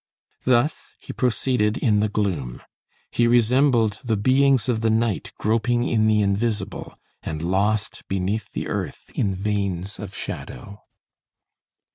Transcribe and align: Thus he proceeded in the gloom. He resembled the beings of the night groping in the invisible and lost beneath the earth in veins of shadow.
Thus 0.45 0.95
he 0.99 1.13
proceeded 1.13 1.77
in 1.77 1.99
the 1.99 2.09
gloom. 2.09 2.63
He 3.11 3.27
resembled 3.27 4.01
the 4.03 4.17
beings 4.17 4.67
of 4.67 4.81
the 4.81 4.89
night 4.89 5.31
groping 5.37 5.83
in 5.83 6.07
the 6.07 6.23
invisible 6.23 6.97
and 7.21 7.43
lost 7.43 8.07
beneath 8.07 8.51
the 8.51 8.67
earth 8.67 9.11
in 9.13 9.35
veins 9.35 9.99
of 9.99 10.15
shadow. 10.15 10.81